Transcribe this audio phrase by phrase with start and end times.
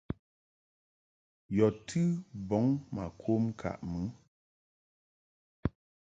[1.57, 2.01] Yɔ̀ tɨ
[2.47, 4.01] bɔŋ mà kom ŋkàʼ mɨ.